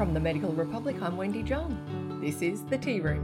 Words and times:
From 0.00 0.14
the 0.14 0.20
Medical 0.20 0.54
Republic, 0.54 0.96
I'm 1.02 1.18
Wendy 1.18 1.42
John. 1.42 2.18
This 2.22 2.40
is 2.40 2.64
the 2.64 2.78
Tea 2.78 3.00
Room. 3.00 3.20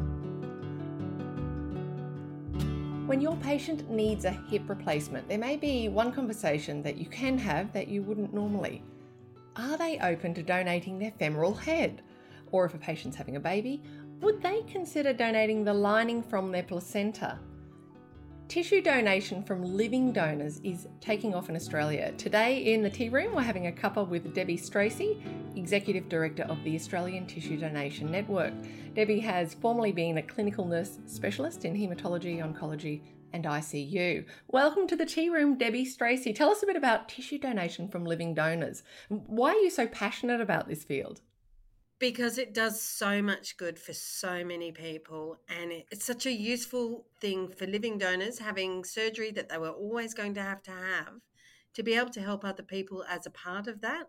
When 3.07 3.19
your 3.19 3.35
patient 3.37 3.89
needs 3.89 4.27
a 4.27 4.31
hip 4.31 4.69
replacement, 4.69 5.27
there 5.27 5.39
may 5.39 5.57
be 5.57 5.89
one 5.89 6.13
conversation 6.13 6.83
that 6.83 6.99
you 6.99 7.07
can 7.07 7.39
have 7.39 7.73
that 7.73 7.89
you 7.89 8.03
wouldn't 8.03 8.35
normally. 8.35 8.83
Are 9.57 9.79
they 9.79 9.99
open 10.01 10.35
to 10.35 10.43
donating 10.43 10.99
their 10.99 11.13
femoral 11.13 11.55
head? 11.55 12.03
Or 12.53 12.67
if 12.67 12.75
a 12.75 12.79
patient's 12.79 13.17
having 13.17 13.37
a 13.37 13.41
baby, 13.41 13.83
would 14.21 14.43
they 14.43 14.61
consider 14.71 15.15
donating 15.15 15.65
the 15.65 15.73
lining 15.73 16.23
from 16.23 16.53
their 16.53 16.63
placenta? 16.63 17.39
Tissue 18.49 18.81
donation 18.81 19.43
from 19.43 19.65
living 19.65 20.13
donors 20.13 20.61
is 20.63 20.87
taking 21.01 21.35
off 21.35 21.49
in 21.49 21.57
Australia. 21.57 22.13
Today 22.13 22.59
in 22.73 22.81
the 22.81 22.89
tea 22.89 23.09
room, 23.09 23.35
we're 23.35 23.43
having 23.43 23.67
a 23.67 23.73
cuppa 23.73 24.07
with 24.07 24.33
Debbie 24.35 24.57
Stracey, 24.57 25.21
Executive 25.57 26.09
Director 26.09 26.45
of 26.45 26.63
the 26.63 26.77
Australian 26.77 27.27
Tissue 27.27 27.57
Donation 27.57 28.09
Network. 28.09 28.53
Debbie 28.95 29.19
has 29.19 29.55
formerly 29.55 29.91
been 29.91 30.19
a 30.19 30.23
clinical 30.23 30.65
nurse 30.65 31.01
specialist 31.07 31.65
in 31.65 31.75
haematology, 31.75 32.39
oncology, 32.39 33.03
and 33.33 33.45
ICU. 33.45 34.25
Welcome 34.47 34.87
to 34.87 34.97
the 34.97 35.07
tea 35.07 35.29
room, 35.29 35.59
Debbie 35.59 35.85
Stracey. 35.85 36.33
Tell 36.33 36.51
us 36.51 36.63
a 36.63 36.67
bit 36.67 36.77
about 36.77 37.09
tissue 37.09 37.39
donation 37.39 37.89
from 37.89 38.05
living 38.05 38.33
donors. 38.33 38.85
Why 39.09 39.51
are 39.51 39.61
you 39.61 39.71
so 39.71 39.89
passionate 39.89 40.41
about 40.41 40.69
this 40.69 40.85
field? 40.85 41.21
Because 41.99 42.37
it 42.39 42.53
does 42.53 42.83
so 42.83 43.23
much 43.23 43.57
good 43.57 43.79
for 43.79 43.93
so 43.93 44.45
many 44.45 44.71
people 44.71 45.39
and 45.49 45.73
it, 45.73 45.87
it's 45.91 46.05
such 46.05 46.27
a 46.27 46.33
useful 46.33 47.07
thing 47.21 47.49
for 47.49 47.67
living 47.67 47.99
donors 47.99 48.39
having 48.39 48.85
surgery 48.85 49.31
that 49.31 49.49
they 49.49 49.59
were 49.59 49.71
always 49.71 50.13
going 50.15 50.35
to 50.35 50.43
have 50.43 50.63
to 50.63 50.71
have 50.71 51.15
to 51.75 51.83
be 51.83 51.95
able 51.95 52.11
to 52.11 52.21
help 52.21 52.45
other 52.45 52.63
people 52.63 53.05
as 53.09 53.27
a 53.27 53.31
part 53.31 53.67
of 53.67 53.81
that 53.81 54.09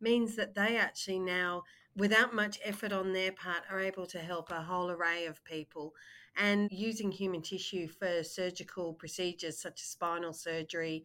means 0.00 0.36
that 0.36 0.54
they 0.54 0.76
actually 0.76 1.18
now 1.18 1.62
without 1.96 2.32
much 2.32 2.58
effort 2.64 2.92
on 2.92 3.12
their 3.12 3.32
part 3.32 3.64
are 3.70 3.80
able 3.80 4.06
to 4.06 4.18
help 4.18 4.50
a 4.50 4.62
whole 4.62 4.90
array 4.90 5.26
of 5.26 5.44
people. 5.44 5.92
And 6.36 6.68
using 6.70 7.10
human 7.10 7.42
tissue 7.42 7.88
for 7.88 8.22
surgical 8.22 8.94
procedures 8.94 9.60
such 9.60 9.80
as 9.80 9.88
spinal 9.88 10.32
surgery 10.32 11.04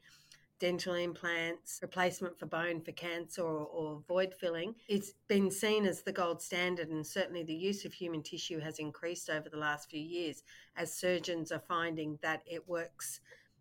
dental 0.60 0.94
implants, 0.94 1.80
replacement 1.82 2.40
for 2.40 2.46
bone 2.46 2.82
for 2.82 2.92
cancer 2.94 3.42
or, 3.42 3.66
or, 3.66 4.02
void 4.08 4.34
filling, 4.34 4.76
it's 4.88 5.14
been 5.28 5.52
seen 5.52 5.86
as 5.86 6.04
the 6.04 6.12
gold 6.12 6.42
standard. 6.42 6.90
And 6.90 7.06
certainly 7.06 7.44
the 7.44 7.54
use 7.54 7.86
of 7.86 7.94
human 7.94 8.24
tissue 8.24 8.60
has 8.60 8.80
increased 8.80 9.30
over 9.30 9.50
the 9.50 9.58
last 9.58 9.90
few 9.90 10.02
years 10.02 10.44
as 10.76 10.94
surgeons 10.94 11.52
are 11.52 11.64
finding 11.68 12.18
that 12.22 12.44
it 12.46 12.68
works 12.68 13.20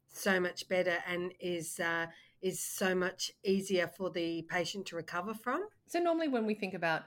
so 0.09 0.39
much 0.39 0.69
better 0.69 0.99
and 1.07 1.33
is. 1.41 1.81
Uh, 1.81 2.07
is 2.43 2.59
so 2.59 2.93
much 2.93 3.31
easier 3.45 3.87
for 3.87 4.11
the 4.11 4.43
patient 4.51 4.84
to 4.87 4.97
recover 4.97 5.33
from. 5.33 5.65
So, 5.87 6.01
normally, 6.01 6.27
when 6.27 6.45
we 6.45 6.55
think 6.55 6.75
about 6.75 7.05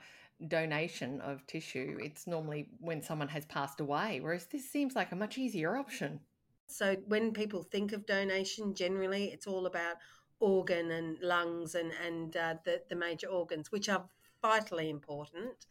donation 0.47 1.21
of 1.21 1.45
tissue, 1.45 1.97
it's 2.01 2.25
normally 2.27 2.69
when 2.79 3.01
someone 3.01 3.27
has 3.27 3.45
passed 3.45 3.79
away, 3.79 4.19
whereas 4.21 4.45
this 4.45 4.69
seems 4.69 4.95
like 4.95 5.11
a 5.11 5.15
much 5.15 5.37
easier 5.37 5.75
option. 5.77 6.21
So 6.67 6.95
when 7.07 7.31
people 7.31 7.63
think 7.63 7.93
of 7.93 8.05
donation, 8.05 8.73
generally 8.73 9.25
it's 9.25 9.47
all 9.47 9.65
about 9.65 9.97
organ 10.39 10.91
and 10.91 11.17
lungs 11.21 11.75
and 11.75 11.91
and 12.05 12.35
uh, 12.35 12.55
the 12.63 12.81
the 12.89 12.95
major 12.95 13.27
organs, 13.27 13.71
which 13.71 13.89
are 13.89 14.05
vitally 14.41 14.89
important, 14.89 15.65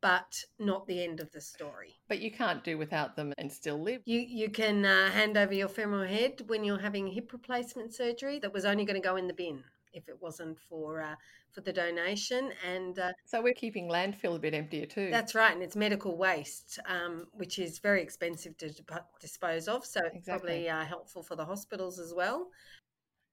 but 0.00 0.44
not 0.58 0.86
the 0.86 1.02
end 1.02 1.20
of 1.20 1.30
the 1.32 1.40
story. 1.40 2.00
But 2.08 2.20
you 2.20 2.30
can't 2.30 2.62
do 2.62 2.78
without 2.78 3.16
them 3.16 3.32
and 3.38 3.52
still 3.52 3.80
live. 3.80 4.02
You 4.04 4.20
you 4.20 4.50
can 4.50 4.84
uh, 4.84 5.10
hand 5.10 5.36
over 5.36 5.54
your 5.54 5.68
femoral 5.68 6.06
head 6.06 6.42
when 6.46 6.64
you're 6.64 6.78
having 6.78 7.08
hip 7.08 7.32
replacement 7.32 7.94
surgery 7.94 8.38
that 8.40 8.52
was 8.52 8.64
only 8.64 8.84
going 8.84 9.00
to 9.00 9.08
go 9.08 9.16
in 9.16 9.26
the 9.26 9.34
bin 9.34 9.64
if 9.94 10.08
it 10.08 10.16
wasn't 10.20 10.58
for 10.58 11.00
uh, 11.00 11.14
for 11.52 11.60
the 11.60 11.72
donation. 11.72 12.50
And 12.68 12.98
uh, 12.98 13.12
so 13.24 13.40
we're 13.40 13.54
keeping 13.54 13.88
landfill 13.88 14.36
a 14.36 14.38
bit 14.38 14.54
emptier 14.54 14.86
too. 14.86 15.10
That's 15.10 15.34
right, 15.34 15.52
and 15.52 15.62
it's 15.62 15.76
medical 15.76 16.16
waste, 16.16 16.78
um, 16.86 17.26
which 17.32 17.58
is 17.58 17.78
very 17.78 18.02
expensive 18.02 18.56
to 18.58 18.74
dispose 19.20 19.68
of. 19.68 19.84
So 19.86 20.00
it's 20.04 20.16
exactly. 20.16 20.66
probably 20.66 20.68
uh, 20.68 20.84
helpful 20.84 21.22
for 21.22 21.36
the 21.36 21.44
hospitals 21.44 21.98
as 21.98 22.12
well. 22.14 22.48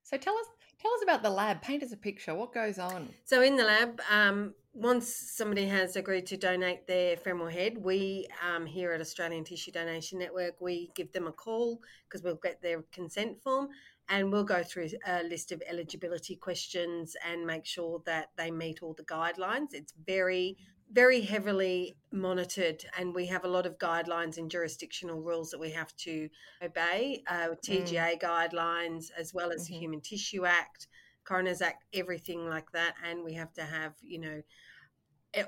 So 0.04 0.18
tell 0.18 0.36
us 0.36 0.46
tell 0.82 0.92
us 0.94 1.04
about 1.04 1.24
the 1.24 1.30
lab. 1.30 1.62
Paint 1.62 1.84
us 1.84 1.92
a 1.92 1.98
picture. 1.98 2.34
What 2.36 2.54
goes 2.54 2.80
on? 2.80 3.10
So 3.26 3.42
in 3.42 3.56
the 3.56 3.64
lab, 3.64 4.02
um, 4.10 4.54
once 4.74 5.14
somebody 5.14 5.66
has 5.66 5.96
agreed 5.96 6.26
to 6.28 6.38
donate 6.38 6.88
their 6.88 7.18
femoral 7.18 7.50
head, 7.50 7.78
we 7.78 8.28
um, 8.46 8.66
here 8.66 8.94
at 8.94 9.02
Australian 9.02 9.44
Tissue 9.44 9.72
Donation 9.72 10.18
Network, 10.18 10.60
we 10.62 10.90
give 10.96 11.12
them 11.12 11.28
a 11.28 11.32
call 11.32 11.80
because 12.08 12.24
we'll 12.24 12.36
get 12.36 12.62
their 12.62 12.82
consent 12.92 13.42
form 13.42 13.70
and 14.10 14.32
we'll 14.32 14.44
go 14.44 14.64
through 14.64 14.90
a 15.08 15.24
list 15.24 15.52
of 15.52 15.62
eligibility 15.68 16.36
questions 16.36 17.16
and 17.28 17.46
make 17.46 17.66
sure 17.66 18.02
that 18.06 18.30
they 18.38 18.52
meet 18.52 18.84
all 18.84 18.94
the 18.94 19.04
guidelines. 19.04 19.74
It's 19.74 19.94
very 20.06 20.58
very 20.94 21.22
heavily 21.22 21.96
monitored, 22.12 22.84
and 22.98 23.16
we 23.16 23.26
have 23.28 23.46
a 23.46 23.48
lot 23.48 23.66
of 23.66 23.78
guidelines 23.78 24.38
and 24.38 24.52
jurisdictional 24.52 25.22
rules 25.22 25.50
that 25.52 25.60
we 25.60 25.72
have 25.72 25.96
to 25.96 26.28
obey. 26.62 27.24
Uh, 27.28 27.50
TGA 27.66 28.20
mm. 28.20 28.22
guidelines, 28.22 29.06
as 29.18 29.34
well 29.34 29.52
as 29.52 29.64
mm-hmm. 29.64 29.74
the 29.74 29.80
Human 29.80 30.02
Tissue 30.02 30.46
Act, 30.46 30.88
Coroner's 31.24 31.62
Act, 31.62 31.86
everything 31.94 32.46
like 32.46 32.72
that, 32.74 32.96
and 33.10 33.24
we 33.24 33.34
have 33.36 33.54
to 33.54 33.64
have 33.64 33.94
you 34.02 34.20
know 34.20 34.42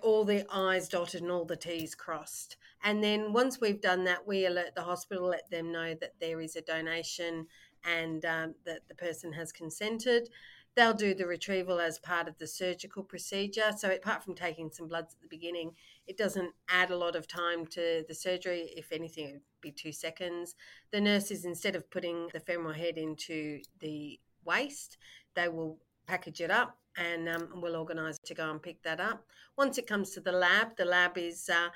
all 0.01 0.23
the 0.23 0.45
I's 0.49 0.87
dotted 0.87 1.21
and 1.21 1.31
all 1.31 1.45
the 1.45 1.57
T's 1.57 1.93
crossed. 1.93 2.55
And 2.83 3.03
then 3.03 3.33
once 3.33 3.59
we've 3.59 3.81
done 3.81 4.05
that, 4.05 4.25
we 4.25 4.45
alert 4.45 4.75
the 4.75 4.81
hospital, 4.81 5.27
let 5.27 5.49
them 5.49 5.71
know 5.71 5.93
that 5.99 6.13
there 6.19 6.39
is 6.39 6.55
a 6.55 6.61
donation 6.61 7.47
and 7.83 8.23
um, 8.25 8.55
that 8.65 8.87
the 8.87 8.95
person 8.95 9.33
has 9.33 9.51
consented. 9.51 10.29
They'll 10.75 10.93
do 10.93 11.13
the 11.13 11.27
retrieval 11.27 11.79
as 11.79 11.99
part 11.99 12.27
of 12.27 12.37
the 12.39 12.47
surgical 12.47 13.03
procedure. 13.03 13.71
So, 13.77 13.91
apart 13.91 14.23
from 14.23 14.33
taking 14.33 14.71
some 14.71 14.87
bloods 14.87 15.13
at 15.13 15.21
the 15.21 15.27
beginning, 15.27 15.73
it 16.07 16.17
doesn't 16.17 16.51
add 16.67 16.89
a 16.89 16.97
lot 16.97 17.15
of 17.15 17.27
time 17.27 17.67
to 17.67 18.03
the 18.07 18.15
surgery. 18.15 18.71
If 18.75 18.91
anything, 18.91 19.25
it 19.29 19.33
would 19.33 19.41
be 19.61 19.71
two 19.71 19.91
seconds. 19.91 20.55
The 20.91 20.99
nurses, 20.99 21.45
instead 21.45 21.75
of 21.75 21.89
putting 21.91 22.27
the 22.33 22.39
femoral 22.39 22.73
head 22.73 22.97
into 22.97 23.61
the 23.79 24.19
waste, 24.45 24.97
they 25.35 25.47
will 25.47 25.77
package 26.07 26.41
it 26.41 26.51
up 26.51 26.77
and 26.97 27.29
um, 27.29 27.49
we'll 27.55 27.75
organise 27.75 28.19
to 28.19 28.33
go 28.33 28.49
and 28.49 28.61
pick 28.61 28.81
that 28.83 28.99
up. 28.99 29.25
Once 29.57 29.77
it 29.77 29.87
comes 29.87 30.11
to 30.11 30.21
the 30.21 30.31
lab, 30.31 30.75
the 30.77 30.85
lab 30.85 31.17
is 31.17 31.49
uh, 31.49 31.69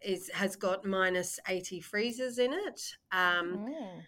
is 0.00 0.30
has 0.34 0.56
got 0.56 0.84
minus 0.84 1.38
eighty 1.48 1.80
freezers 1.80 2.38
in 2.38 2.52
it. 2.52 2.96
Um, 3.12 3.68
mm 3.68 4.02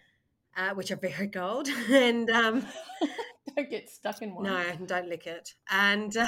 uh, 0.55 0.71
which 0.71 0.91
are 0.91 0.95
very 0.95 1.27
cold, 1.27 1.67
and 1.91 2.29
um, 2.29 2.65
don't 3.55 3.69
get 3.69 3.89
stuck 3.89 4.21
in 4.21 4.35
one. 4.35 4.43
No, 4.43 4.63
don't 4.85 5.09
lick 5.09 5.27
it. 5.27 5.53
And 5.69 6.15
uh, 6.15 6.27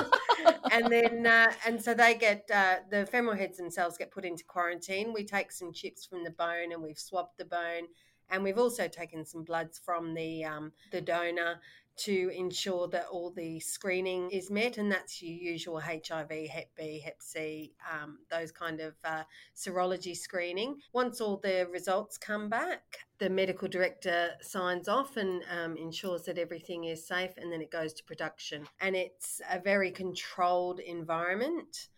and 0.72 0.90
then 0.90 1.26
uh, 1.26 1.52
and 1.66 1.82
so 1.82 1.94
they 1.94 2.14
get 2.14 2.48
uh, 2.52 2.76
the 2.90 3.06
femoral 3.06 3.36
heads 3.36 3.56
themselves 3.56 3.96
get 3.96 4.10
put 4.10 4.24
into 4.24 4.44
quarantine. 4.44 5.12
We 5.12 5.24
take 5.24 5.52
some 5.52 5.72
chips 5.72 6.04
from 6.04 6.24
the 6.24 6.30
bone 6.30 6.72
and 6.72 6.82
we've 6.82 6.98
swabbed 6.98 7.38
the 7.38 7.44
bone, 7.44 7.88
and 8.30 8.42
we've 8.42 8.58
also 8.58 8.88
taken 8.88 9.24
some 9.24 9.44
bloods 9.44 9.80
from 9.84 10.14
the 10.14 10.44
um, 10.44 10.72
the 10.92 11.00
donor 11.00 11.60
to 11.96 12.30
ensure 12.34 12.88
that 12.88 13.06
all 13.10 13.30
the 13.30 13.60
screening 13.60 14.30
is 14.30 14.50
met, 14.50 14.78
and 14.78 14.90
that's 14.90 15.22
your 15.22 15.52
usual 15.52 15.80
HIV, 15.80 16.30
Hep 16.30 16.68
B, 16.76 17.00
Hep 17.04 17.20
C, 17.20 17.72
um, 17.92 18.18
those 18.30 18.50
kind 18.50 18.80
of 18.80 18.94
uh, 19.04 19.22
serology 19.56 20.16
screening. 20.16 20.76
Once 20.92 21.20
all 21.20 21.36
the 21.36 21.68
results 21.70 22.18
come 22.18 22.48
back, 22.48 22.98
the 23.18 23.30
medical 23.30 23.68
director 23.68 24.30
signs 24.40 24.88
off 24.88 25.16
and 25.16 25.42
um, 25.50 25.76
ensures 25.76 26.24
that 26.24 26.38
everything 26.38 26.84
is 26.84 27.06
safe, 27.06 27.30
and 27.36 27.52
then 27.52 27.62
it 27.62 27.70
goes 27.70 27.92
to 27.94 28.04
production. 28.04 28.64
And 28.80 28.96
it's 28.96 29.40
a 29.50 29.60
very 29.60 29.90
controlled 29.90 30.80
environment, 30.80 31.88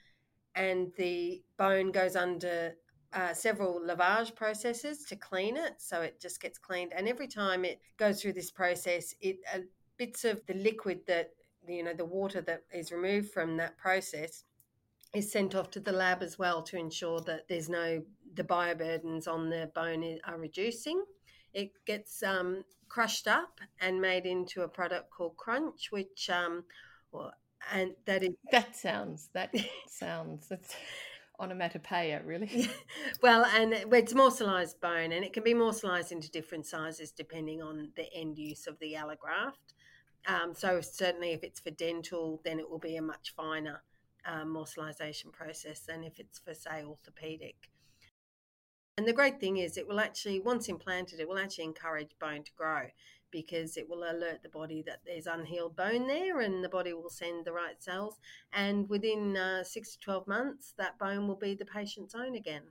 and 0.55 0.93
the 0.97 1.43
bone 1.57 1.91
goes 1.91 2.17
under 2.17 2.75
uh, 3.13 3.33
several 3.33 3.81
lavage 3.81 4.35
processes 4.35 5.05
to 5.05 5.17
clean 5.17 5.57
it 5.57 5.75
so 5.79 6.03
it 6.03 6.21
just 6.21 6.43
gets 6.43 6.59
cleaned 6.59 6.93
and 6.95 7.09
every 7.09 7.29
time 7.29 7.65
it 7.65 7.81
goes 7.97 8.21
through 8.21 8.33
this 8.33 8.51
process 8.51 9.15
it 9.21 9.39
uh, 9.55 9.59
bits 9.99 10.25
of 10.25 10.45
the 10.47 10.55
liquid 10.55 11.01
that 11.07 11.31
you 11.67 11.83
know 11.83 11.95
the 11.95 12.05
water 12.05 12.41
that 12.41 12.63
is 12.73 12.93
removed 12.93 13.33
from 13.33 13.57
that 13.57 13.77
process 13.77 14.45
is 15.15 15.31
sent 15.31 15.55
off 15.55 15.71
to 15.71 15.81
the 15.81 15.93
lab 15.93 16.23
as 16.23 16.39
well 16.39 16.63
to 16.63 16.77
ensure 16.77 17.21
that 17.21 17.49
there's 17.49 17.69
no 17.69 18.03
the 18.35 18.45
bioburdens 18.45 19.27
on 19.27 19.49
the 19.49 19.71
bone 19.75 20.19
are 20.25 20.39
reducing. 20.39 21.03
It 21.55 21.73
gets 21.87 22.23
um, 22.23 22.65
crushed 22.89 23.27
up 23.27 23.61
and 23.81 24.01
made 24.01 24.27
into 24.27 24.63
a 24.63 24.69
product 24.69 25.11
called 25.11 25.37
Crunch, 25.37 25.91
which 25.91 26.29
um, 26.29 26.65
well, 27.13 27.33
and 27.73 27.93
that 28.05 28.23
is 28.23 28.35
that 28.53 28.77
sounds 28.77 29.31
that 29.33 29.55
sounds 29.89 30.49
it's 30.51 30.77
onomatopoeia 31.39 32.23
really 32.25 32.71
well 33.23 33.45
and 33.45 33.75
it's 33.75 34.15
morselized 34.15 34.81
bone 34.81 35.13
and 35.13 35.23
it 35.23 35.35
can 35.35 35.43
be 35.43 35.53
morselized 35.53 36.11
into 36.11 36.31
different 36.31 36.65
sizes 36.65 37.11
depending 37.11 37.61
on 37.61 37.91
the 37.95 38.11
end 38.15 38.39
use 38.39 38.67
of 38.67 38.79
the 38.79 38.95
allograft 38.95 39.75
um, 40.27 40.55
so 40.55 40.81
certainly, 40.81 41.33
if 41.33 41.45
it's 41.45 41.61
for 41.61 41.71
dental, 41.71 42.41
then 42.45 42.59
it 42.59 42.69
will 42.69 42.79
be 42.79 42.97
a 42.97 43.03
much 43.03 43.33
finer 43.37 43.83
um, 44.25 44.55
morselization 44.55 45.33
process 45.33 45.81
than 45.81 46.03
if 46.03 46.19
it's 46.19 46.39
for, 46.39 46.55
say, 46.55 46.83
orthopedic. 46.85 47.71
And 48.97 49.07
the 49.07 49.13
great 49.13 49.41
thing 49.41 49.59
is, 49.59 49.77
it 49.77 49.87
will 49.87 50.01
actually, 50.01 50.41
once 50.41 50.69
implanted, 50.69 51.21
it 51.21 51.29
will 51.29 51.39
actually 51.39 51.65
encourage 51.65 52.19
bone 52.19 52.43
to 52.45 52.53
grow 52.57 52.87
because 53.31 53.77
it 53.77 53.89
will 53.89 54.05
alert 54.05 54.43
the 54.43 54.49
body 54.49 54.83
that 54.87 55.01
there's 55.05 55.27
unhealed 55.27 55.77
bone 55.77 56.07
there 56.07 56.41
and 56.41 56.65
the 56.65 56.69
body 56.69 56.93
will 56.93 57.11
send 57.11 57.45
the 57.45 57.53
right 57.53 57.83
cells. 57.83 58.19
And 58.53 58.89
within 58.89 59.37
uh, 59.37 59.65
six 59.65 59.93
to 59.93 59.99
12 60.01 60.27
months, 60.27 60.73
that 60.79 60.99
bone 60.99 61.29
will 61.29 61.37
be 61.37 61.55
the 61.55 61.67
patient's 61.67 62.15
own 62.15 62.35
again. 62.35 62.63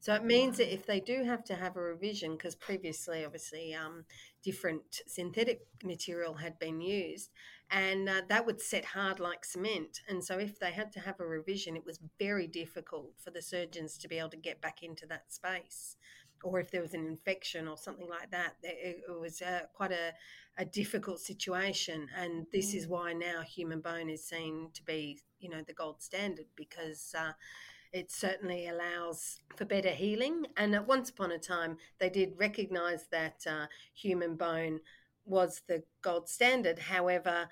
So 0.00 0.14
it 0.14 0.24
means 0.24 0.58
that 0.58 0.72
if 0.72 0.86
they 0.86 1.00
do 1.00 1.24
have 1.24 1.42
to 1.44 1.56
have 1.56 1.76
a 1.76 1.82
revision, 1.82 2.32
because 2.32 2.54
previously, 2.54 3.24
obviously, 3.24 3.74
um, 3.74 4.04
different 4.42 5.00
synthetic 5.06 5.62
material 5.82 6.34
had 6.34 6.58
been 6.58 6.80
used, 6.80 7.30
and 7.70 8.08
uh, 8.08 8.22
that 8.28 8.46
would 8.46 8.60
set 8.60 8.84
hard 8.84 9.18
like 9.18 9.44
cement. 9.44 10.00
And 10.08 10.24
so, 10.24 10.38
if 10.38 10.60
they 10.60 10.70
had 10.70 10.92
to 10.92 11.00
have 11.00 11.18
a 11.18 11.26
revision, 11.26 11.76
it 11.76 11.84
was 11.84 11.98
very 12.18 12.46
difficult 12.46 13.12
for 13.18 13.30
the 13.30 13.42
surgeons 13.42 13.98
to 13.98 14.08
be 14.08 14.18
able 14.18 14.30
to 14.30 14.36
get 14.36 14.60
back 14.60 14.82
into 14.82 15.06
that 15.06 15.32
space. 15.32 15.96
Or 16.44 16.60
if 16.60 16.70
there 16.70 16.82
was 16.82 16.94
an 16.94 17.04
infection 17.04 17.66
or 17.66 17.76
something 17.76 18.08
like 18.08 18.30
that, 18.30 18.54
it, 18.62 19.02
was 19.08 19.42
uh, 19.42 19.62
quite 19.74 19.90
a, 19.90 20.12
a 20.56 20.64
difficult 20.64 21.18
situation. 21.18 22.06
And 22.16 22.46
this 22.52 22.74
is 22.74 22.86
mm. 22.86 22.90
why 22.90 23.12
now 23.12 23.42
human 23.42 23.80
bone 23.80 24.08
is 24.08 24.24
seen 24.24 24.70
to 24.74 24.84
be, 24.84 25.18
you 25.40 25.50
know, 25.50 25.62
the 25.66 25.72
gold 25.72 26.00
standard 26.00 26.46
because 26.54 27.12
uh, 27.18 27.32
it 27.92 28.10
certainly 28.10 28.68
allows 28.68 29.40
for 29.56 29.64
better 29.64 29.90
healing. 29.90 30.46
And 30.56 30.74
at 30.74 30.86
once 30.86 31.10
upon 31.10 31.32
a 31.32 31.38
time, 31.38 31.78
they 31.98 32.10
did 32.10 32.38
recognize 32.38 33.06
that 33.10 33.44
uh, 33.46 33.66
human 33.94 34.36
bone 34.36 34.80
was 35.24 35.62
the 35.68 35.82
gold 36.02 36.28
standard. 36.28 36.78
However, 36.78 37.48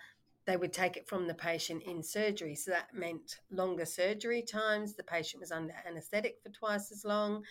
they 0.47 0.57
would 0.57 0.73
take 0.73 0.97
it 0.97 1.09
from 1.09 1.27
the 1.27 1.35
patient 1.35 1.83
in 1.83 2.03
surgery. 2.03 2.55
So 2.55 2.71
that 2.71 2.95
meant 2.95 3.41
longer 3.51 3.85
surgery 3.85 4.43
times. 4.43 4.95
The 4.95 5.03
patient 5.03 5.41
was 5.41 5.51
under 5.51 5.75
anesthetic 5.87 6.39
for 6.43 6.51
twice 6.51 6.93
as 6.93 7.05
long. 7.05 7.43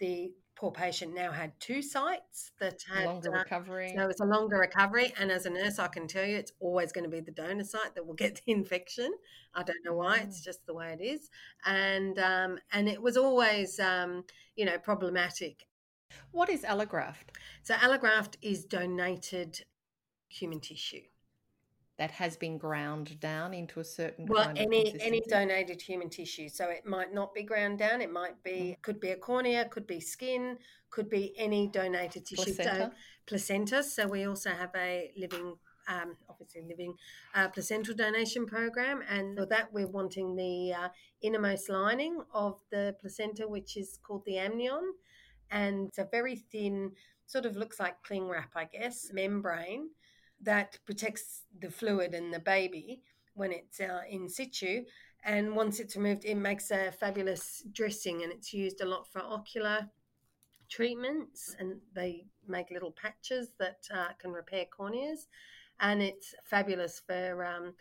The 0.00 0.32
poor 0.56 0.72
patient 0.72 1.14
now 1.14 1.30
had 1.30 1.52
two 1.60 1.80
sites 1.80 2.50
that 2.58 2.82
had 2.92 3.06
longer 3.06 3.34
uh, 3.34 3.38
recovery. 3.38 3.94
So 3.96 4.08
it's 4.08 4.20
a 4.20 4.24
longer 4.24 4.58
recovery. 4.58 5.12
And 5.18 5.30
as 5.30 5.46
a 5.46 5.50
nurse, 5.50 5.78
I 5.78 5.88
can 5.88 6.08
tell 6.08 6.24
you 6.24 6.36
it's 6.36 6.52
always 6.60 6.90
going 6.90 7.04
to 7.04 7.10
be 7.10 7.20
the 7.20 7.30
donor 7.30 7.64
site 7.64 7.94
that 7.94 8.06
will 8.06 8.14
get 8.14 8.40
the 8.46 8.52
infection. 8.52 9.12
I 9.54 9.62
don't 9.62 9.84
know 9.84 9.94
why. 9.94 10.18
It's 10.18 10.40
mm. 10.40 10.44
just 10.44 10.66
the 10.66 10.74
way 10.74 10.96
it 10.98 11.02
is. 11.02 11.30
And 11.64 12.18
um, 12.18 12.58
and 12.72 12.88
it 12.88 13.00
was 13.00 13.16
always 13.16 13.78
um, 13.78 14.24
you 14.56 14.64
know 14.64 14.78
problematic. 14.78 15.66
What 16.32 16.48
is 16.48 16.62
allograft? 16.62 17.36
So 17.62 17.74
allograft 17.74 18.36
is 18.42 18.64
donated 18.64 19.60
human 20.28 20.60
tissue 20.60 21.02
that 21.98 22.12
has 22.12 22.36
been 22.36 22.58
ground 22.58 23.18
down 23.20 23.52
into 23.52 23.80
a 23.80 23.84
certain 23.84 24.26
well 24.26 24.52
any 24.56 24.94
any 25.00 25.20
donated 25.28 25.82
human 25.82 26.08
tissue. 26.08 26.48
So 26.48 26.68
it 26.70 26.86
might 26.86 27.12
not 27.12 27.34
be 27.34 27.42
ground 27.42 27.78
down 27.78 28.00
it 28.00 28.12
might 28.12 28.42
be 28.42 28.76
mm. 28.76 28.82
could 28.82 29.00
be 29.00 29.10
a 29.10 29.16
cornea 29.16 29.64
could 29.66 29.86
be 29.86 30.00
skin 30.00 30.58
could 30.90 31.10
be 31.10 31.34
any 31.36 31.66
donated 31.66 32.24
tissue. 32.24 32.54
Placenta. 32.54 32.76
so 32.76 32.90
placenta 33.26 33.82
so 33.82 34.06
we 34.06 34.26
also 34.26 34.50
have 34.50 34.70
a 34.76 35.10
living 35.16 35.54
um, 35.88 36.16
obviously 36.28 36.62
living 36.68 36.94
uh, 37.34 37.48
placental 37.48 37.94
donation 37.94 38.46
program. 38.46 39.02
And 39.08 39.36
for 39.36 39.46
that 39.46 39.72
we're 39.72 39.88
wanting 39.88 40.36
the 40.36 40.74
uh, 40.74 40.88
innermost 41.22 41.68
lining 41.68 42.20
of 42.32 42.60
the 42.70 42.94
placenta 43.00 43.48
which 43.48 43.76
is 43.76 43.98
called 44.02 44.22
the 44.24 44.38
amnion. 44.38 44.92
And 45.50 45.88
it's 45.88 45.98
a 45.98 46.06
very 46.10 46.36
thin 46.36 46.92
sort 47.28 47.44
of 47.44 47.56
looks 47.56 47.78
like 47.78 48.02
cling 48.02 48.26
wrap 48.26 48.50
i 48.56 48.64
guess 48.64 49.10
membrane 49.12 49.90
that 50.42 50.78
protects 50.86 51.42
the 51.60 51.70
fluid 51.70 52.14
and 52.14 52.32
the 52.32 52.38
baby 52.38 53.02
when 53.34 53.52
it's 53.52 53.80
uh, 53.80 54.02
in 54.08 54.28
situ. 54.28 54.84
And 55.24 55.56
once 55.56 55.80
it's 55.80 55.96
removed, 55.96 56.24
it 56.24 56.36
makes 56.36 56.70
a 56.70 56.92
fabulous 56.92 57.62
dressing, 57.72 58.22
and 58.22 58.32
it's 58.32 58.52
used 58.54 58.80
a 58.80 58.86
lot 58.86 59.10
for 59.12 59.20
ocular 59.20 59.90
treatments. 60.68 61.56
And 61.58 61.80
they 61.94 62.26
make 62.46 62.70
little 62.70 62.92
patches 62.92 63.50
that 63.58 63.78
uh, 63.92 64.08
can 64.18 64.32
repair 64.32 64.66
corneas, 64.66 65.26
and 65.80 66.00
it's 66.02 66.34
fabulous 66.44 67.02
for 67.04 67.44
um, 67.44 67.74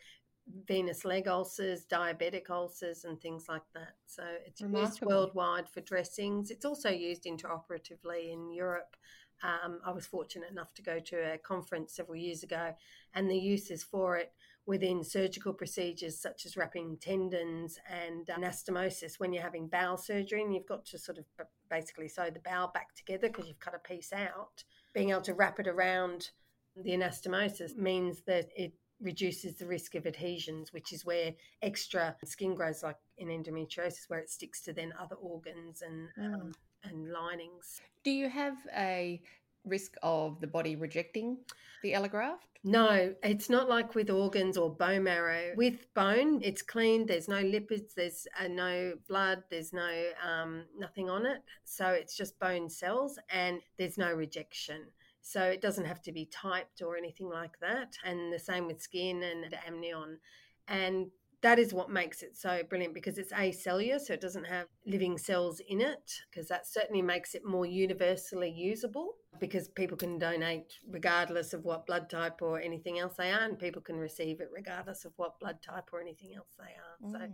venous 0.67 1.05
leg 1.05 1.27
ulcers, 1.27 1.85
diabetic 1.85 2.49
ulcers, 2.49 3.03
and 3.05 3.19
things 3.21 3.45
like 3.47 3.65
that. 3.73 3.93
So 4.05 4.23
it's 4.45 4.61
Remarkable. 4.61 4.89
used 4.89 5.05
worldwide 5.05 5.69
for 5.69 5.81
dressings. 5.81 6.51
It's 6.51 6.65
also 6.65 6.89
used 6.89 7.25
intraoperatively 7.25 8.31
in 8.31 8.51
Europe 8.51 8.95
um, 9.43 9.79
I 9.85 9.91
was 9.91 10.05
fortunate 10.05 10.51
enough 10.51 10.73
to 10.75 10.81
go 10.81 10.99
to 10.99 11.33
a 11.33 11.37
conference 11.37 11.93
several 11.93 12.17
years 12.17 12.43
ago, 12.43 12.73
and 13.13 13.29
the 13.29 13.37
uses 13.37 13.83
for 13.83 14.17
it 14.17 14.31
within 14.67 15.01
surgical 15.01 15.53
procedures 15.53 16.19
such 16.19 16.45
as 16.45 16.57
wrapping 16.57 16.97
tendons 16.99 17.79
and 17.89 18.27
anastomosis 18.27 19.17
when 19.17 19.31
you're 19.31 19.41
having 19.41 19.67
bowel 19.67 19.97
surgery 19.97 20.43
and 20.43 20.53
you've 20.53 20.67
got 20.67 20.85
to 20.85 20.97
sort 20.97 21.17
of 21.17 21.23
basically 21.69 22.07
sew 22.09 22.29
the 22.29 22.41
bowel 22.41 22.69
back 22.73 22.93
together 22.93 23.29
because 23.29 23.47
you've 23.47 23.59
cut 23.59 23.73
a 23.73 23.87
piece 23.87 24.11
out. 24.11 24.63
Being 24.93 25.11
able 25.11 25.21
to 25.21 25.33
wrap 25.33 25.59
it 25.59 25.67
around 25.67 26.31
the 26.75 26.91
anastomosis 26.91 27.77
means 27.77 28.21
that 28.27 28.49
it 28.57 28.73
reduces 28.99 29.55
the 29.55 29.65
risk 29.65 29.95
of 29.95 30.05
adhesions, 30.05 30.73
which 30.73 30.91
is 30.91 31.05
where 31.05 31.33
extra 31.61 32.15
skin 32.25 32.53
grows, 32.53 32.83
like 32.83 32.97
in 33.17 33.29
endometriosis, 33.29 34.09
where 34.09 34.19
it 34.19 34.29
sticks 34.29 34.61
to 34.63 34.73
then 34.73 34.93
other 34.99 35.15
organs 35.15 35.81
and 35.81 36.09
mm. 36.19 36.33
um, 36.33 36.51
and 36.89 37.11
linings. 37.11 37.81
Do 38.03 38.11
you 38.11 38.29
have 38.29 38.57
a 38.75 39.21
risk 39.65 39.95
of 40.01 40.39
the 40.39 40.47
body 40.47 40.75
rejecting 40.75 41.37
the 41.83 41.93
allograft? 41.93 42.47
No, 42.63 43.13
it's 43.23 43.49
not 43.49 43.69
like 43.69 43.95
with 43.95 44.09
organs 44.09 44.57
or 44.57 44.69
bone 44.69 45.03
marrow. 45.03 45.53
With 45.55 45.93
bone, 45.93 46.41
it's 46.43 46.61
clean. 46.61 47.05
There's 47.05 47.27
no 47.27 47.41
lipids. 47.41 47.93
There's 47.95 48.27
uh, 48.39 48.47
no 48.47 48.93
blood. 49.07 49.43
There's 49.49 49.73
no 49.73 49.89
um, 50.27 50.63
nothing 50.77 51.09
on 51.09 51.25
it. 51.25 51.43
So 51.63 51.87
it's 51.87 52.15
just 52.15 52.39
bone 52.39 52.69
cells, 52.69 53.19
and 53.29 53.61
there's 53.77 53.97
no 53.97 54.11
rejection. 54.11 54.87
So 55.21 55.43
it 55.43 55.61
doesn't 55.61 55.85
have 55.85 56.01
to 56.03 56.11
be 56.11 56.25
typed 56.25 56.81
or 56.81 56.97
anything 56.97 57.29
like 57.29 57.59
that. 57.59 57.97
And 58.03 58.33
the 58.33 58.39
same 58.39 58.65
with 58.65 58.81
skin 58.81 59.23
and 59.23 59.55
amnion. 59.65 60.19
And 60.67 61.07
that 61.41 61.59
is 61.59 61.73
what 61.73 61.91
makes 61.91 62.23
it 62.23 62.35
so 62.35 62.61
brilliant 62.67 62.93
because 62.93 63.17
it's 63.17 63.31
acellular, 63.31 63.99
so 63.99 64.13
it 64.13 64.21
doesn't 64.21 64.45
have 64.45 64.65
living 64.85 65.17
cells 65.17 65.61
in 65.67 65.81
it, 65.81 66.11
because 66.29 66.47
that 66.47 66.65
certainly 66.65 67.01
makes 67.01 67.35
it 67.35 67.45
more 67.45 67.65
universally 67.65 68.49
usable 68.49 69.13
because 69.39 69.67
people 69.67 69.95
can 69.97 70.17
donate 70.17 70.73
regardless 70.89 71.53
of 71.53 71.63
what 71.63 71.85
blood 71.85 72.09
type 72.09 72.41
or 72.41 72.59
anything 72.59 72.97
else 72.97 73.13
they 73.17 73.31
are, 73.31 73.43
and 73.43 73.59
people 73.59 73.81
can 73.81 73.97
receive 73.97 74.39
it 74.41 74.49
regardless 74.51 75.05
of 75.05 75.13
what 75.17 75.39
blood 75.39 75.61
type 75.61 75.89
or 75.93 76.01
anything 76.01 76.33
else 76.35 76.49
they 76.57 76.63
are. 76.63 77.07
Mm. 77.07 77.11
So 77.11 77.33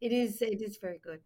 it 0.00 0.12
is 0.12 0.40
it 0.40 0.62
is 0.62 0.78
very 0.80 0.98
good. 0.98 1.20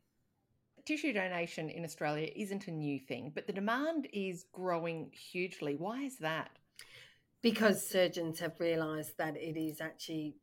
Tissue 0.84 1.12
donation 1.12 1.68
in 1.70 1.84
Australia 1.84 2.28
isn't 2.34 2.66
a 2.66 2.72
new 2.72 2.98
thing, 2.98 3.32
but 3.34 3.46
the 3.46 3.52
demand 3.52 4.08
is 4.12 4.46
growing 4.52 5.10
hugely. 5.12 5.76
Why 5.76 6.02
is 6.02 6.18
that? 6.18 6.50
Because 7.42 7.88
surgeons 7.88 8.40
have 8.40 8.58
realised 8.58 9.18
that 9.18 9.36
it 9.36 9.56
is 9.56 9.80
actually 9.80 10.36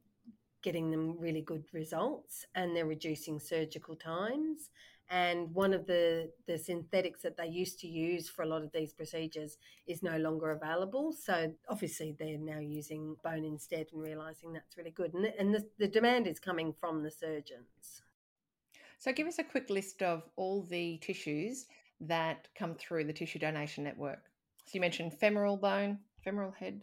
getting 0.64 0.90
them 0.90 1.16
really 1.20 1.42
good 1.42 1.66
results 1.74 2.46
and 2.56 2.76
they're 2.76 2.86
reducing 2.86 3.40
surgical 3.40 3.96
times. 3.96 4.70
And 5.10 5.54
one 5.54 5.74
of 5.74 5.86
the 5.86 6.32
the 6.48 6.58
synthetics 6.58 7.22
that 7.22 7.38
they 7.38 7.48
used 7.48 7.80
to 7.82 7.88
use 7.88 8.30
for 8.30 8.44
a 8.44 8.48
lot 8.48 8.64
of 8.64 8.72
these 8.72 8.94
procedures 8.94 9.58
is 9.86 10.02
no 10.02 10.18
longer 10.18 10.52
available. 10.52 11.12
So 11.12 11.54
obviously 11.70 12.16
they're 12.18 12.38
now 12.40 12.60
using 12.60 13.16
bone 13.24 13.44
instead 13.44 13.88
and 13.92 14.02
realizing 14.02 14.54
that's 14.54 14.78
really 14.78 14.92
good. 14.92 15.14
And, 15.14 15.26
and 15.26 15.54
the, 15.54 15.68
the 15.78 15.88
demand 15.88 16.26
is 16.26 16.40
coming 16.40 16.74
from 16.74 17.04
the 17.04 17.12
surgeons. 17.12 18.02
So 18.98 19.12
give 19.12 19.28
us 19.28 19.40
a 19.40 19.44
quick 19.44 19.70
list 19.70 20.02
of 20.02 20.24
all 20.38 20.64
the 20.64 20.98
tissues 21.00 21.66
that 22.00 22.48
come 22.58 22.74
through 22.76 23.04
the 23.04 23.14
tissue 23.14 23.40
donation 23.40 23.84
network. 23.84 24.24
So 24.66 24.72
you 24.76 24.82
mentioned 24.82 25.14
femoral 25.14 25.58
bone 25.58 26.00
femoral 26.24 26.52
head. 26.52 26.82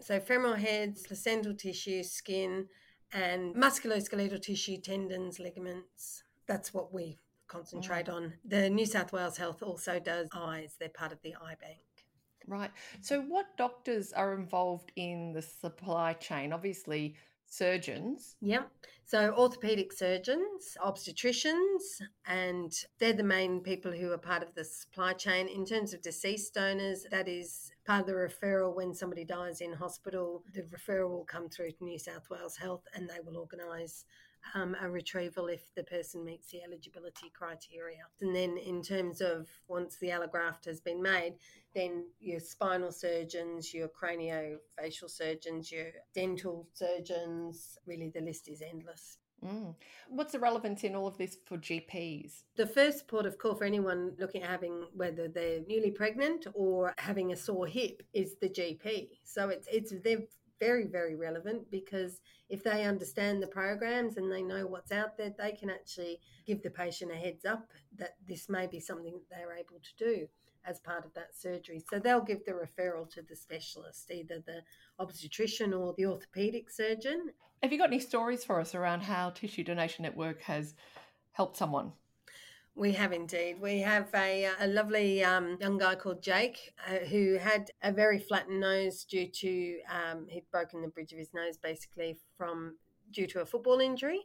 So 0.00 0.20
femoral 0.20 0.54
heads 0.54 1.06
placental 1.06 1.54
tissue 1.54 2.02
skin 2.02 2.66
and 3.12 3.54
musculoskeletal 3.54 4.40
tissue, 4.42 4.78
tendons, 4.78 5.38
ligaments. 5.38 6.22
That's 6.46 6.72
what 6.72 6.92
we 6.92 7.18
concentrate 7.48 8.06
mm. 8.06 8.14
on. 8.14 8.32
The 8.44 8.70
New 8.70 8.86
South 8.86 9.12
Wales 9.12 9.36
Health 9.36 9.62
also 9.62 9.98
does 9.98 10.28
eyes, 10.34 10.76
they're 10.78 10.88
part 10.88 11.12
of 11.12 11.20
the 11.22 11.34
eye 11.34 11.56
bank. 11.60 11.80
Right. 12.46 12.70
So, 13.00 13.20
what 13.20 13.56
doctors 13.56 14.12
are 14.12 14.34
involved 14.34 14.90
in 14.96 15.32
the 15.32 15.42
supply 15.42 16.14
chain? 16.14 16.52
Obviously, 16.52 17.14
surgeons. 17.52 18.36
Yep. 18.40 18.70
So 19.04 19.34
orthopedic 19.34 19.92
surgeons, 19.92 20.76
obstetricians, 20.82 22.00
and 22.26 22.72
they're 22.98 23.12
the 23.12 23.22
main 23.22 23.60
people 23.60 23.92
who 23.92 24.10
are 24.12 24.18
part 24.18 24.42
of 24.42 24.54
the 24.54 24.64
supply 24.64 25.12
chain. 25.12 25.48
In 25.48 25.66
terms 25.66 25.92
of 25.92 26.00
deceased 26.00 26.54
donors, 26.54 27.04
that 27.10 27.28
is 27.28 27.71
part 27.86 28.02
of 28.02 28.06
the 28.06 28.12
referral 28.12 28.74
when 28.74 28.94
somebody 28.94 29.24
dies 29.24 29.60
in 29.60 29.72
hospital. 29.72 30.44
The 30.52 30.62
referral 30.62 31.10
will 31.10 31.24
come 31.24 31.48
through 31.48 31.72
to 31.72 31.84
New 31.84 31.98
South 31.98 32.28
Wales 32.30 32.56
Health 32.56 32.84
and 32.94 33.08
they 33.08 33.20
will 33.24 33.36
organise 33.36 34.04
um, 34.54 34.76
a 34.80 34.90
retrieval 34.90 35.46
if 35.46 35.74
the 35.74 35.84
person 35.84 36.24
meets 36.24 36.50
the 36.50 36.62
eligibility 36.62 37.30
criteria. 37.32 38.02
And 38.20 38.34
then, 38.34 38.56
in 38.58 38.82
terms 38.82 39.20
of 39.20 39.48
once 39.68 39.96
the 39.96 40.08
allograft 40.08 40.64
has 40.66 40.80
been 40.80 41.00
made, 41.00 41.34
then 41.74 42.06
your 42.20 42.40
spinal 42.40 42.92
surgeons, 42.92 43.72
your 43.72 43.88
craniofacial 43.88 45.08
surgeons, 45.08 45.70
your 45.70 45.86
dental 46.14 46.68
surgeons 46.72 47.78
really 47.86 48.10
the 48.10 48.20
list 48.20 48.48
is 48.48 48.62
endless. 48.62 49.18
Mm. 49.44 49.74
What's 50.08 50.32
the 50.32 50.38
relevance 50.38 50.84
in 50.84 50.94
all 50.94 51.06
of 51.06 51.18
this 51.18 51.36
for 51.46 51.58
GPs? 51.58 52.42
The 52.56 52.66
first 52.66 53.08
port 53.08 53.26
of 53.26 53.38
call 53.38 53.54
for 53.54 53.64
anyone 53.64 54.12
looking 54.18 54.42
at 54.42 54.50
having 54.50 54.86
whether 54.94 55.28
they're 55.28 55.60
newly 55.66 55.90
pregnant 55.90 56.46
or 56.54 56.94
having 56.98 57.32
a 57.32 57.36
sore 57.36 57.66
hip 57.66 58.02
is 58.12 58.36
the 58.40 58.48
GP. 58.48 59.08
So 59.24 59.48
it's 59.48 59.66
it's 59.70 59.92
they're 60.04 60.22
very 60.60 60.86
very 60.86 61.16
relevant 61.16 61.68
because 61.72 62.20
if 62.48 62.62
they 62.62 62.84
understand 62.84 63.42
the 63.42 63.48
programs 63.48 64.16
and 64.16 64.30
they 64.30 64.42
know 64.42 64.66
what's 64.66 64.92
out 64.92 65.16
there, 65.16 65.34
they 65.36 65.52
can 65.52 65.70
actually 65.70 66.20
give 66.46 66.62
the 66.62 66.70
patient 66.70 67.10
a 67.10 67.16
heads 67.16 67.44
up 67.44 67.66
that 67.96 68.16
this 68.28 68.48
may 68.48 68.68
be 68.68 68.78
something 68.78 69.14
that 69.14 69.36
they're 69.36 69.56
able 69.56 69.80
to 69.82 70.04
do 70.04 70.28
as 70.64 70.78
part 70.80 71.04
of 71.04 71.12
that 71.14 71.34
surgery. 71.36 71.82
So 71.90 71.98
they'll 71.98 72.20
give 72.20 72.44
the 72.44 72.52
referral 72.52 73.08
to 73.10 73.22
the 73.22 73.36
specialist, 73.36 74.10
either 74.10 74.42
the 74.44 74.62
obstetrician 74.98 75.72
or 75.72 75.94
the 75.96 76.06
orthopedic 76.06 76.70
surgeon. 76.70 77.30
Have 77.62 77.72
you 77.72 77.78
got 77.78 77.88
any 77.88 78.00
stories 78.00 78.44
for 78.44 78.60
us 78.60 78.74
around 78.74 79.02
how 79.02 79.30
Tissue 79.30 79.64
Donation 79.64 80.02
Network 80.02 80.42
has 80.42 80.74
helped 81.32 81.56
someone? 81.56 81.92
We 82.74 82.92
have 82.92 83.12
indeed. 83.12 83.60
We 83.60 83.80
have 83.80 84.08
a, 84.14 84.48
a 84.58 84.66
lovely 84.66 85.22
um, 85.22 85.58
young 85.60 85.76
guy 85.76 85.94
called 85.94 86.22
Jake 86.22 86.72
uh, 86.88 87.04
who 87.06 87.36
had 87.36 87.70
a 87.82 87.92
very 87.92 88.18
flattened 88.18 88.60
nose 88.60 89.04
due 89.04 89.26
to 89.26 89.78
um, 89.90 90.26
he'd 90.28 90.50
broken 90.50 90.80
the 90.80 90.88
bridge 90.88 91.12
of 91.12 91.18
his 91.18 91.34
nose 91.34 91.58
basically 91.58 92.18
from 92.38 92.76
due 93.10 93.26
to 93.26 93.42
a 93.42 93.44
football 93.44 93.80
injury, 93.80 94.20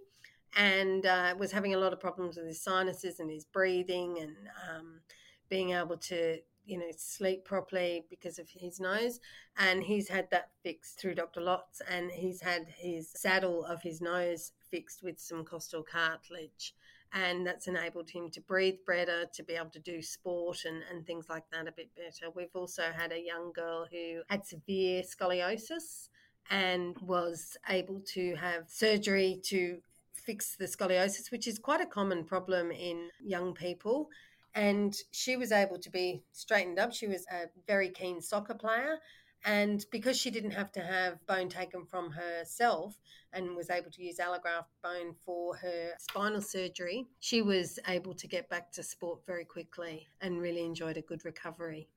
and 0.55 1.05
uh, 1.05 1.35
was 1.37 1.51
having 1.51 1.73
a 1.73 1.77
lot 1.77 1.91
of 1.91 1.99
problems 1.99 2.37
with 2.37 2.47
his 2.47 2.63
sinuses 2.63 3.19
and 3.19 3.29
his 3.29 3.43
breathing 3.43 4.17
and 4.21 4.35
um, 4.69 5.01
being 5.49 5.71
able 5.71 5.97
to 5.97 6.39
you 6.65 6.77
know 6.77 6.91
sleep 6.97 7.45
properly 7.45 8.05
because 8.09 8.39
of 8.39 8.49
his 8.49 8.79
nose 8.79 9.19
and 9.57 9.83
he's 9.83 10.09
had 10.09 10.29
that 10.31 10.49
fixed 10.63 10.99
through 10.99 11.15
dr 11.15 11.39
lots 11.39 11.81
and 11.89 12.11
he's 12.11 12.41
had 12.41 12.67
his 12.75 13.09
saddle 13.09 13.63
of 13.63 13.81
his 13.81 14.01
nose 14.01 14.51
fixed 14.69 15.01
with 15.01 15.17
some 15.17 15.45
costal 15.45 15.81
cartilage 15.81 16.73
and 17.13 17.45
that's 17.45 17.67
enabled 17.67 18.09
him 18.09 18.29
to 18.29 18.41
breathe 18.41 18.79
better 18.85 19.25
to 19.33 19.43
be 19.43 19.53
able 19.53 19.69
to 19.69 19.79
do 19.79 20.01
sport 20.01 20.65
and, 20.65 20.83
and 20.91 21.05
things 21.05 21.27
like 21.29 21.43
that 21.51 21.67
a 21.67 21.71
bit 21.71 21.89
better. 21.95 22.31
We've 22.35 22.53
also 22.53 22.91
had 22.95 23.11
a 23.11 23.23
young 23.23 23.53
girl 23.53 23.87
who 23.89 24.21
had 24.29 24.45
severe 24.45 25.03
scoliosis 25.03 26.09
and 26.49 26.97
was 27.01 27.57
able 27.69 28.01
to 28.13 28.35
have 28.35 28.69
surgery 28.69 29.39
to 29.43 29.79
fix 30.13 30.55
the 30.57 30.65
scoliosis 30.65 31.31
which 31.31 31.47
is 31.47 31.57
quite 31.57 31.79
a 31.79 31.85
common 31.85 32.23
problem 32.23 32.71
in 32.71 33.09
young 33.23 33.53
people 33.53 34.09
and 34.57 34.97
she 35.11 35.37
was 35.37 35.51
able 35.51 35.77
to 35.77 35.89
be 35.91 36.23
straightened 36.31 36.79
up. 36.79 36.91
She 36.91 37.07
was 37.07 37.25
a 37.31 37.45
very 37.67 37.89
keen 37.89 38.19
soccer 38.21 38.55
player. 38.55 38.97
And 39.45 39.85
because 39.91 40.17
she 40.17 40.31
didn't 40.31 40.51
have 40.51 40.71
to 40.71 40.81
have 40.81 41.25
bone 41.27 41.47
taken 41.47 41.85
from 41.85 42.09
herself 42.09 42.99
and 43.31 43.55
was 43.55 43.69
able 43.69 43.91
to 43.91 44.03
use 44.03 44.17
allograft 44.17 44.65
bone 44.83 45.13
for 45.23 45.55
her 45.57 45.91
spinal 45.99 46.41
surgery, 46.41 47.05
she 47.19 47.43
was 47.43 47.77
able 47.87 48.15
to 48.15 48.27
get 48.27 48.49
back 48.49 48.71
to 48.71 48.81
sport 48.81 49.23
very 49.27 49.45
quickly 49.45 50.07
and 50.21 50.41
really 50.41 50.65
enjoyed 50.65 50.97
a 50.97 51.01
good 51.01 51.23
recovery. 51.23 51.87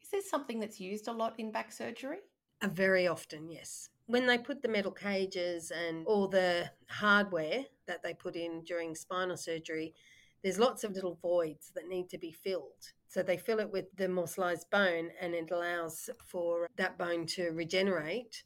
Is 0.00 0.10
this 0.10 0.30
something 0.30 0.60
that's 0.60 0.78
used 0.78 1.08
a 1.08 1.12
lot 1.12 1.34
in 1.38 1.50
back 1.50 1.72
surgery? 1.72 2.18
Uh, 2.62 2.68
very 2.68 3.08
often, 3.08 3.50
yes. 3.50 3.88
When 4.06 4.26
they 4.26 4.38
put 4.38 4.62
the 4.62 4.68
metal 4.68 4.92
cages 4.92 5.72
and 5.72 6.06
all 6.06 6.28
the 6.28 6.70
hardware 6.88 7.64
that 7.86 8.04
they 8.04 8.14
put 8.14 8.36
in 8.36 8.62
during 8.62 8.94
spinal 8.94 9.36
surgery, 9.36 9.94
there's 10.42 10.58
lots 10.58 10.84
of 10.84 10.92
little 10.92 11.18
voids 11.22 11.70
that 11.74 11.88
need 11.88 12.08
to 12.10 12.18
be 12.18 12.32
filled. 12.32 12.92
So 13.08 13.22
they 13.22 13.36
fill 13.36 13.60
it 13.60 13.70
with 13.70 13.86
the 13.96 14.06
morselized 14.06 14.70
bone 14.70 15.10
and 15.20 15.34
it 15.34 15.50
allows 15.50 16.08
for 16.26 16.66
that 16.76 16.98
bone 16.98 17.26
to 17.26 17.50
regenerate 17.50 18.42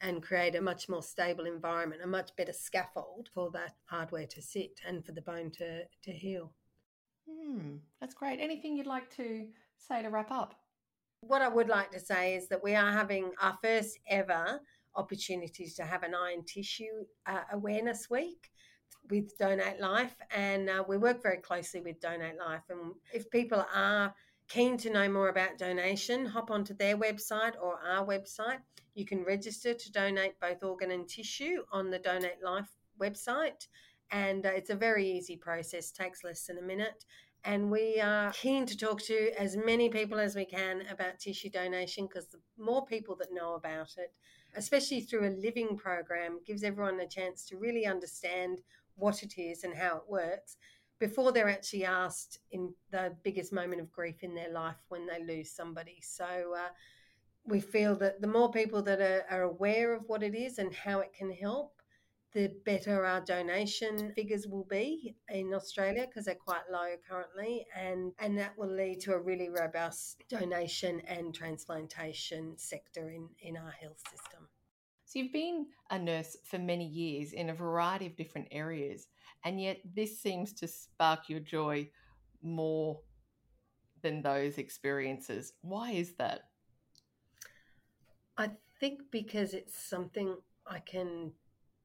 and 0.00 0.22
create 0.22 0.54
a 0.54 0.60
much 0.60 0.88
more 0.88 1.02
stable 1.02 1.46
environment, 1.46 2.02
a 2.02 2.06
much 2.06 2.30
better 2.36 2.52
scaffold 2.52 3.28
for 3.34 3.50
that 3.50 3.74
hardware 3.86 4.26
to 4.26 4.40
sit 4.40 4.80
and 4.86 5.04
for 5.04 5.12
the 5.12 5.22
bone 5.22 5.50
to, 5.52 5.82
to 6.02 6.12
heal. 6.12 6.52
Hmm, 7.28 7.76
that's 8.00 8.14
great. 8.14 8.40
Anything 8.40 8.76
you'd 8.76 8.86
like 8.86 9.14
to 9.16 9.46
say 9.76 10.02
to 10.02 10.08
wrap 10.08 10.30
up? 10.30 10.54
What 11.22 11.42
I 11.42 11.48
would 11.48 11.68
like 11.68 11.90
to 11.92 12.00
say 12.00 12.34
is 12.34 12.48
that 12.48 12.62
we 12.62 12.74
are 12.74 12.92
having 12.92 13.32
our 13.42 13.58
first 13.62 13.98
ever 14.08 14.60
opportunities 14.96 15.74
to 15.74 15.84
have 15.84 16.02
an 16.02 16.14
iron 16.14 16.44
tissue 16.44 17.04
uh, 17.26 17.42
awareness 17.52 18.08
week 18.10 18.50
with 19.10 19.36
Donate 19.38 19.80
Life, 19.80 20.14
and 20.34 20.70
uh, 20.70 20.84
we 20.86 20.96
work 20.96 21.22
very 21.22 21.38
closely 21.38 21.80
with 21.80 22.00
Donate 22.00 22.38
Life. 22.38 22.62
And 22.70 22.94
if 23.12 23.30
people 23.30 23.64
are 23.74 24.14
keen 24.48 24.76
to 24.78 24.90
know 24.90 25.08
more 25.08 25.28
about 25.28 25.58
donation, 25.58 26.26
hop 26.26 26.50
onto 26.50 26.74
their 26.74 26.96
website 26.96 27.54
or 27.60 27.78
our 27.86 28.06
website. 28.06 28.58
You 28.94 29.06
can 29.06 29.24
register 29.24 29.74
to 29.74 29.92
donate 29.92 30.38
both 30.40 30.62
organ 30.62 30.90
and 30.90 31.08
tissue 31.08 31.62
on 31.72 31.90
the 31.90 31.98
Donate 31.98 32.42
Life 32.42 32.68
website, 33.00 33.66
and 34.10 34.44
uh, 34.44 34.50
it's 34.50 34.70
a 34.70 34.74
very 34.74 35.08
easy 35.08 35.36
process, 35.36 35.90
takes 35.90 36.24
less 36.24 36.46
than 36.46 36.58
a 36.58 36.62
minute. 36.62 37.04
And 37.44 37.70
we 37.70 38.00
are 38.00 38.32
keen 38.32 38.66
to 38.66 38.76
talk 38.76 39.00
to 39.02 39.30
as 39.38 39.56
many 39.56 39.88
people 39.88 40.18
as 40.18 40.34
we 40.34 40.44
can 40.44 40.82
about 40.90 41.18
tissue 41.18 41.48
donation 41.48 42.06
because 42.06 42.26
the 42.28 42.40
more 42.58 42.84
people 42.84 43.16
that 43.16 43.32
know 43.32 43.54
about 43.54 43.94
it, 43.96 44.12
especially 44.56 45.00
through 45.00 45.28
a 45.28 45.38
living 45.40 45.76
program, 45.76 46.40
gives 46.46 46.62
everyone 46.62 47.00
a 47.00 47.08
chance 47.08 47.44
to 47.46 47.56
really 47.56 47.86
understand 47.86 48.60
what 48.96 49.22
it 49.22 49.38
is 49.38 49.64
and 49.64 49.74
how 49.74 49.96
it 49.96 50.02
works 50.08 50.56
before 51.00 51.32
they're 51.32 51.48
actually 51.48 51.84
asked 51.84 52.38
in 52.52 52.72
the 52.90 53.16
biggest 53.24 53.52
moment 53.52 53.80
of 53.80 53.90
grief 53.90 54.22
in 54.22 54.34
their 54.34 54.52
life 54.52 54.76
when 54.88 55.06
they 55.06 55.24
lose 55.24 55.50
somebody. 55.50 55.98
So 56.02 56.24
uh, 56.24 56.68
we 57.44 57.58
feel 57.58 57.96
that 57.96 58.20
the 58.20 58.28
more 58.28 58.50
people 58.50 58.82
that 58.82 59.00
are, 59.00 59.24
are 59.30 59.42
aware 59.42 59.94
of 59.94 60.04
what 60.06 60.22
it 60.22 60.34
is 60.34 60.58
and 60.58 60.72
how 60.74 61.00
it 61.00 61.14
can 61.14 61.32
help, 61.32 61.79
the 62.32 62.52
better 62.64 63.04
our 63.04 63.20
donation 63.20 64.12
figures 64.14 64.46
will 64.46 64.66
be 64.70 65.16
in 65.28 65.52
Australia 65.52 66.06
because 66.06 66.26
they're 66.26 66.34
quite 66.34 66.62
low 66.70 66.94
currently, 67.08 67.66
and 67.76 68.12
and 68.18 68.38
that 68.38 68.56
will 68.56 68.72
lead 68.72 69.00
to 69.00 69.12
a 69.12 69.18
really 69.18 69.48
robust 69.48 70.22
donation 70.28 71.00
and 71.06 71.34
transplantation 71.34 72.54
sector 72.56 73.10
in 73.10 73.28
in 73.40 73.56
our 73.56 73.72
health 73.72 74.00
system. 74.10 74.48
So 75.04 75.18
you've 75.18 75.32
been 75.32 75.66
a 75.90 75.98
nurse 75.98 76.36
for 76.44 76.58
many 76.58 76.86
years 76.86 77.32
in 77.32 77.50
a 77.50 77.54
variety 77.54 78.06
of 78.06 78.16
different 78.16 78.46
areas, 78.52 79.08
and 79.44 79.60
yet 79.60 79.78
this 79.94 80.20
seems 80.20 80.52
to 80.54 80.68
spark 80.68 81.28
your 81.28 81.40
joy 81.40 81.90
more 82.42 83.00
than 84.02 84.22
those 84.22 84.58
experiences. 84.58 85.52
Why 85.62 85.90
is 85.90 86.14
that? 86.14 86.42
I 88.38 88.50
think 88.78 89.02
because 89.10 89.52
it's 89.52 89.76
something 89.76 90.36
I 90.66 90.78
can 90.78 91.32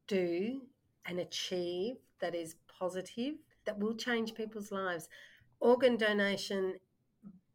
do 0.08 0.62
and 1.06 1.20
achieve 1.20 1.96
that 2.20 2.36
is 2.36 2.56
positive, 2.80 3.36
that 3.66 3.80
will 3.80 3.96
change 3.96 4.34
people's 4.34 4.72
lives. 4.72 5.08
Organ 5.60 5.98
donation, 5.98 6.76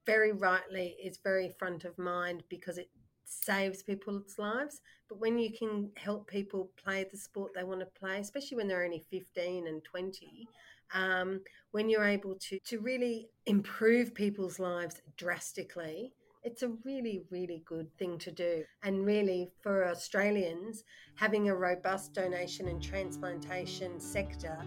very 0.06 0.32
rightly, 0.32 0.96
is 1.02 1.18
very 1.22 1.48
front 1.58 1.84
of 1.84 1.98
mind 1.98 2.42
because 2.48 2.78
it 2.78 2.90
saves 3.24 3.82
people's 3.82 4.38
lives. 4.38 4.80
But 5.08 5.20
when 5.20 5.38
you 5.38 5.50
can 5.52 5.90
help 5.96 6.28
people 6.28 6.70
play 6.76 7.06
the 7.10 7.16
sport 7.16 7.52
they 7.54 7.64
want 7.64 7.80
to 7.80 7.86
play, 7.86 8.18
especially 8.18 8.56
when 8.56 8.68
they're 8.68 8.84
only 8.84 9.04
15 9.10 9.66
and 9.66 9.82
20, 9.84 10.48
um, 10.92 11.40
when 11.70 11.88
you're 11.88 12.04
able 12.04 12.34
to, 12.34 12.58
to 12.66 12.80
really 12.80 13.28
improve 13.46 14.14
people's 14.14 14.58
lives 14.58 15.00
drastically, 15.16 16.12
it's 16.42 16.62
a 16.62 16.68
really, 16.84 17.22
really 17.30 17.62
good 17.66 17.86
thing 17.98 18.18
to 18.18 18.30
do. 18.30 18.64
And 18.82 19.04
really, 19.04 19.50
for 19.62 19.86
Australians, 19.86 20.84
having 21.14 21.48
a 21.48 21.54
robust 21.54 22.14
donation 22.14 22.68
and 22.68 22.82
transplantation 22.82 24.00
sector 24.00 24.58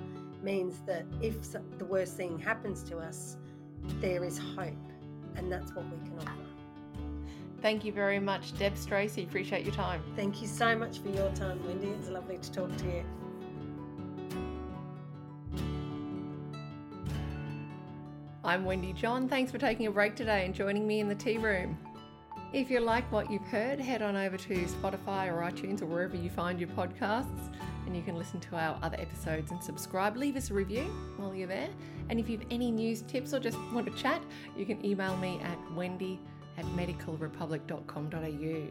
means 0.43 0.81
that 0.85 1.05
if 1.21 1.35
the 1.51 1.85
worst 1.85 2.15
thing 2.15 2.37
happens 2.37 2.83
to 2.83 2.97
us, 2.97 3.37
there 3.99 4.23
is 4.23 4.37
hope. 4.37 4.73
And 5.35 5.51
that's 5.51 5.73
what 5.73 5.85
we 5.85 5.97
can 6.07 6.19
offer. 6.19 6.31
Thank 7.61 7.85
you 7.85 7.93
very 7.93 8.19
much, 8.19 8.57
Deb 8.59 8.77
Stracey. 8.77 9.23
Appreciate 9.23 9.65
your 9.65 9.73
time. 9.73 10.03
Thank 10.15 10.41
you 10.41 10.47
so 10.47 10.75
much 10.75 10.99
for 10.99 11.09
your 11.09 11.31
time, 11.31 11.65
Wendy. 11.65 11.87
It's 11.87 12.09
lovely 12.09 12.37
to 12.37 12.51
talk 12.51 12.75
to 12.77 12.85
you. 12.85 13.03
I'm 18.45 18.65
Wendy 18.65 18.91
John. 18.91 19.29
Thanks 19.29 19.53
for 19.53 19.57
taking 19.57 19.87
a 19.87 19.91
break 19.91 20.17
today 20.17 20.45
and 20.45 20.53
joining 20.53 20.85
me 20.85 20.99
in 20.99 21.07
the 21.07 21.15
tea 21.15 21.37
room. 21.37 21.77
If 22.51 22.69
you 22.69 22.81
like 22.81 23.09
what 23.09 23.31
you've 23.31 23.47
heard, 23.47 23.79
head 23.79 24.01
on 24.01 24.17
over 24.17 24.35
to 24.35 24.55
Spotify 24.65 25.31
or 25.31 25.49
iTunes 25.49 25.81
or 25.81 25.85
wherever 25.85 26.17
you 26.17 26.29
find 26.29 26.59
your 26.59 26.67
podcasts 26.71 27.53
and 27.85 27.95
you 27.95 28.03
can 28.03 28.17
listen 28.17 28.41
to 28.41 28.57
our 28.57 28.77
other 28.81 28.97
episodes 28.99 29.51
and 29.51 29.63
subscribe. 29.63 30.17
Leave 30.17 30.35
us 30.35 30.49
a 30.49 30.53
review 30.53 30.83
while 31.15 31.33
you're 31.33 31.47
there. 31.47 31.69
And 32.09 32.19
if 32.19 32.27
you 32.27 32.37
have 32.37 32.45
any 32.51 32.69
news 32.69 33.03
tips 33.03 33.33
or 33.33 33.39
just 33.39 33.57
want 33.71 33.85
to 33.85 33.93
chat, 33.93 34.21
you 34.57 34.65
can 34.65 34.85
email 34.85 35.15
me 35.15 35.39
at 35.41 35.57
wendy 35.73 36.19
at 36.57 36.65
medicalrepublic.com.au. 36.65 38.67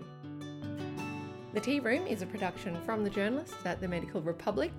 The 1.54 1.60
Tea 1.60 1.80
Room 1.80 2.06
is 2.06 2.20
a 2.20 2.26
production 2.26 2.78
from 2.84 3.04
the 3.04 3.10
journalists 3.10 3.56
at 3.64 3.80
the 3.80 3.88
Medical 3.88 4.20
Republic. 4.20 4.70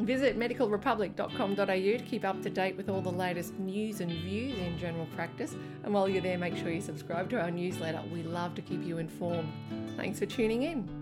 Visit 0.00 0.38
medicalrepublic.com.au 0.38 1.64
to 1.64 1.98
keep 1.98 2.24
up 2.24 2.42
to 2.42 2.50
date 2.50 2.76
with 2.76 2.88
all 2.88 3.00
the 3.00 3.12
latest 3.12 3.58
news 3.58 4.00
and 4.00 4.10
views 4.10 4.58
in 4.58 4.78
general 4.78 5.06
practice. 5.14 5.54
And 5.84 5.92
while 5.92 6.08
you're 6.08 6.22
there, 6.22 6.38
make 6.38 6.56
sure 6.56 6.70
you 6.70 6.80
subscribe 6.80 7.30
to 7.30 7.40
our 7.40 7.50
newsletter. 7.50 8.02
We 8.12 8.22
love 8.22 8.54
to 8.56 8.62
keep 8.62 8.84
you 8.84 8.98
informed. 8.98 9.52
Thanks 9.96 10.18
for 10.18 10.26
tuning 10.26 10.62
in. 10.62 11.01